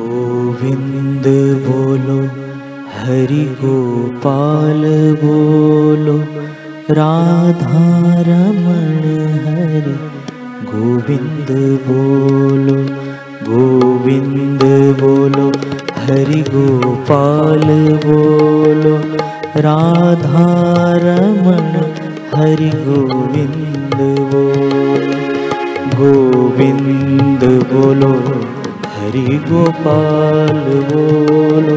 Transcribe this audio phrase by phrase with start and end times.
[0.00, 1.26] गोविन्द
[1.64, 2.16] बोलो
[2.98, 4.82] हरि गोपाल
[5.22, 6.14] बोलो
[6.98, 9.02] राधारमण
[9.46, 9.94] हरि
[10.70, 11.50] गोविन्द
[11.86, 12.76] बोलो
[13.48, 14.62] गोविन्द
[15.00, 15.46] बोलो
[16.06, 17.66] हरि गोपाल
[18.06, 18.94] बोलो
[19.66, 21.68] राधारमण
[22.36, 23.98] हरि गोविन्द
[24.32, 25.18] बोलो
[26.00, 28.12] गोविन्द बोलो
[29.00, 30.58] हरि गोपाल
[30.88, 31.76] बोलो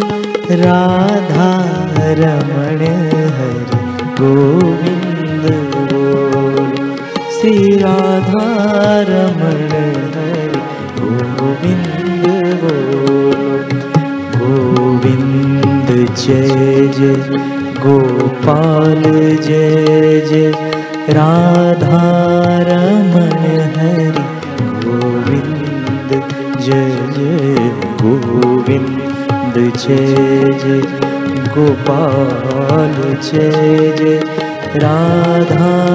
[0.62, 2.80] राधारमण
[3.36, 3.78] हरि
[4.20, 6.64] गोविन्द बोलो।
[7.36, 9.60] श्री राधारमण
[10.16, 10.60] हरि
[11.00, 12.24] गोविन्द
[12.62, 13.18] बोलो।
[14.38, 17.16] गोविन्द जय जय
[17.84, 19.02] गोपाल
[19.46, 20.48] जय जय
[21.10, 23.35] राधारमण
[23.86, 24.22] हरि
[24.84, 26.10] गोविन्द
[26.66, 27.68] जय जय
[28.02, 30.14] गोविन्द जय
[30.62, 30.80] जय
[31.56, 34.16] गोपाल जय जय
[34.84, 35.92] राधारमण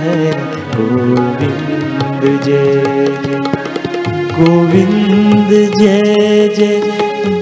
[0.00, 0.30] हरि
[0.76, 3.18] गोविन्द जय
[4.38, 6.80] गोविन्द जय जय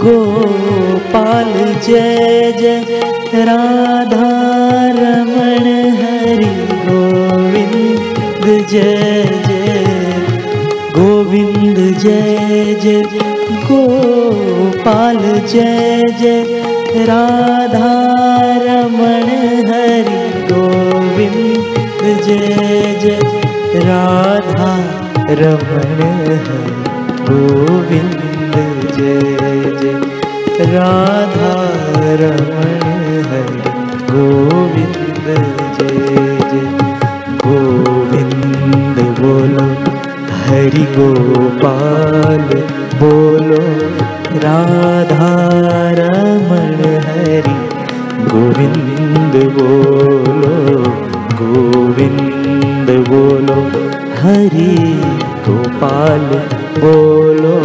[0.04, 1.52] गोपाल
[1.86, 2.78] जय जय
[3.50, 5.27] राधारमण
[8.70, 9.84] जय जय
[10.96, 13.02] गोविन्द जय जय
[13.68, 15.18] गोपाल
[15.52, 18.18] जय जय राधारमण
[19.68, 20.18] हरि
[20.52, 23.18] गोविन्द जय जय
[23.86, 24.70] राधा
[25.40, 26.00] रमण
[26.46, 26.74] हरि
[27.30, 28.54] गोविन्द
[28.96, 29.16] जय
[29.80, 29.96] जय
[30.74, 31.52] राधा
[32.22, 32.84] रमण
[33.30, 33.56] हरि
[34.12, 35.26] गोविन्द
[35.78, 35.98] जय
[36.50, 36.66] जय
[37.44, 37.77] गोविन्द
[39.28, 39.64] बोलो
[40.42, 42.44] हरि गोपाल
[43.00, 43.58] बोलो
[44.44, 45.26] राधा
[45.98, 46.78] रमण
[47.08, 47.56] हरि
[48.30, 50.54] गोविन्द बोलो
[51.40, 53.58] गोविन्द बोलो
[54.22, 54.72] हरि
[55.48, 56.26] गोपाल
[56.84, 57.56] बोलो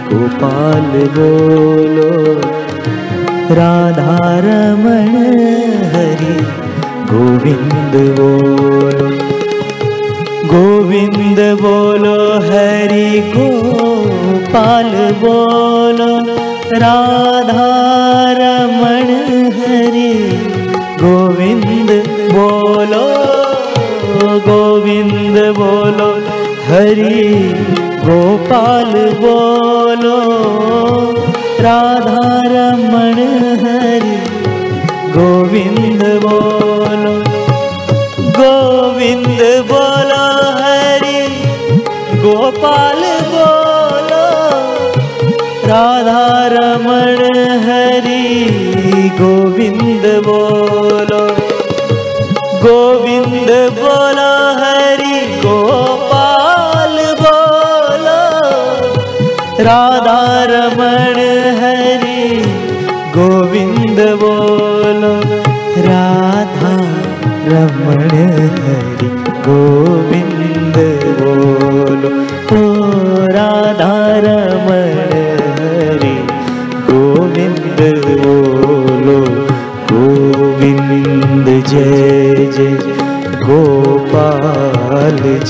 [0.09, 2.11] गोपाल बोलो।
[3.51, 5.13] राधारमण
[5.95, 6.37] हरि
[7.13, 9.09] गोविन्द बोलो।
[10.55, 14.93] गोविन्द बोलो हरि गोपाल
[15.23, 16.14] बोलो
[16.83, 17.91] राधारमण
[19.57, 20.13] हरि
[21.03, 21.91] गोविन्द
[22.35, 23.05] बोलो
[24.47, 26.09] गोविन्द बोलो
[26.69, 27.29] हरि
[28.07, 28.93] गोपाल
[29.23, 30.17] बोलो
[31.67, 33.21] राधारमण
[33.65, 34.17] हरि
[35.17, 37.15] गोविन्द बोलो
[38.41, 40.23] गोविन्द बोलो
[40.63, 41.21] हरि
[42.25, 43.03] गोपाल
[46.15, 48.45] राधारमण हरि
[49.21, 51.27] गोविन्द बोलो।
[52.63, 58.21] गोविन्द बोलो हरि, गोपाल बोलो।
[59.65, 61.21] राधारमण
[61.59, 62.43] हरि
[63.17, 65.45] गोविन्द बोलो।
[65.83, 66.77] राधा
[67.47, 69.09] रमण हरि
[69.49, 69.94] गोविन्द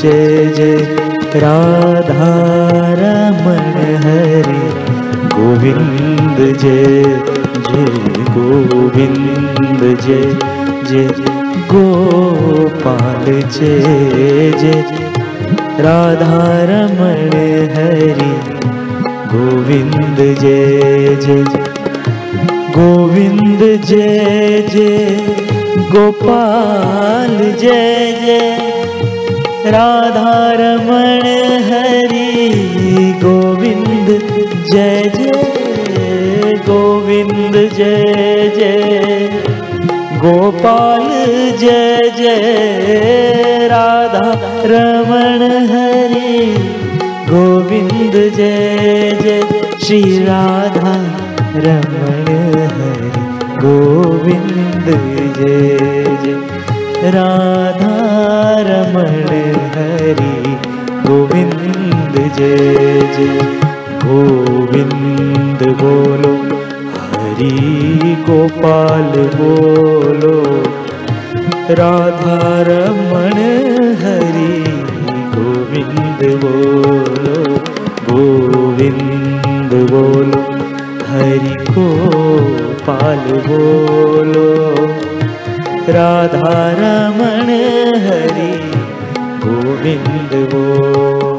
[0.01, 0.77] जय जय
[1.43, 2.29] राधा
[4.05, 4.59] हरि,
[5.35, 7.03] गोविंद जय
[7.69, 10.23] जय गोविंद जय
[10.91, 11.07] जय
[11.73, 13.25] गोपाल
[13.57, 14.83] जय जय
[15.87, 16.33] राधा
[17.77, 18.31] हरि,
[19.35, 21.45] गोविंद जय जय
[22.79, 25.17] गोविंद जय जय
[25.93, 28.84] गोपाल जय जय
[29.67, 31.23] राधा रमण
[31.65, 32.39] हरि
[33.25, 34.09] गोविंद,
[34.73, 39.31] जय जय, गोविंद, जय जय।
[40.17, 41.09] गोपाल,
[41.59, 44.33] जय जय, राधा
[44.65, 46.47] रमण हरि
[47.31, 49.43] गोविंद, जय जय।
[49.87, 50.93] श्री राधा
[51.57, 52.27] रमण
[52.67, 53.11] हरि
[53.57, 54.87] गोविंद,
[55.39, 56.74] जय जय।
[57.05, 57.95] राधा
[58.67, 59.27] रमण
[59.75, 60.53] हरि
[61.07, 63.39] गोविंद जय जय।
[64.05, 66.33] गोविंद बोलो
[67.01, 70.63] हरि गोपाल बोलो।
[71.71, 73.39] राधा रमण
[74.03, 74.65] हरि
[75.37, 77.55] गोविंद बोलो
[78.11, 80.43] गोविंद बोलो
[81.09, 85.04] हरि गोपाल बोलो
[85.89, 87.49] राधामण
[88.05, 88.53] हरि
[89.45, 91.34] गोविन्द गोविन्दो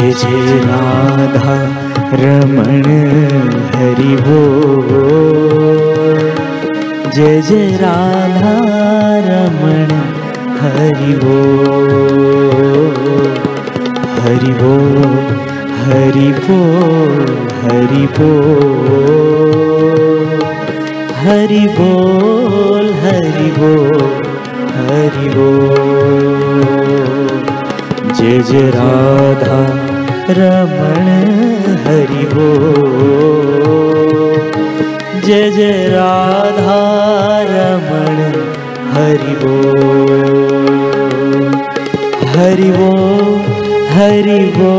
[0.00, 1.54] जय राधा
[2.20, 2.86] रमण
[3.74, 4.38] हरि वो
[7.16, 8.54] जय जय राधा
[9.26, 9.92] रमण
[10.60, 11.36] हरि वो
[14.20, 14.72] हरि वो
[15.82, 16.58] हरि वो
[17.60, 18.30] हरि वो
[21.20, 24.10] हरि बोल हरि बोल
[24.80, 26.40] हरि बोल
[28.14, 29.89] जय जय राधा
[30.36, 31.06] रमण
[31.86, 32.48] हरिवो
[35.26, 36.76] जय जय राधा
[37.50, 38.20] रमण
[38.94, 39.56] हरिवो
[42.36, 42.90] हरिवो
[43.94, 44.74] हरि हरिवो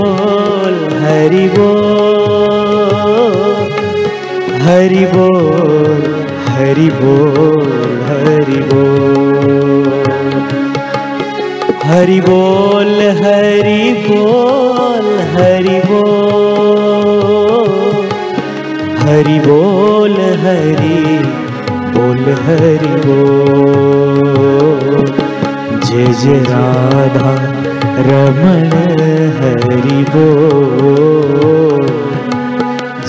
[1.03, 1.69] हरिभो
[4.65, 5.05] हरि
[6.57, 7.15] हरिवो
[8.09, 8.83] हरिभो
[11.91, 13.80] हरिबोल हरि
[19.31, 21.17] हरि बोल हरि
[21.93, 24.25] बोल हरि बोल
[25.85, 27.31] जय जय राधा
[28.07, 28.73] रमण
[29.37, 31.87] हरि बोल